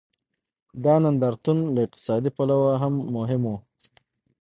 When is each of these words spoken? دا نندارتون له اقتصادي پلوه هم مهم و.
دا 0.83 0.95
نندارتون 1.03 1.57
له 1.75 1.79
اقتصادي 1.87 2.29
پلوه 2.37 2.71
هم 2.83 2.93
مهم 3.17 3.41
و. 3.51 3.53